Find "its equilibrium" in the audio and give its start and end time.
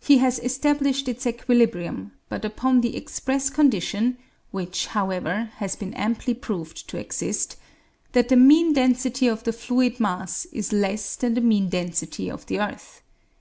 1.08-2.10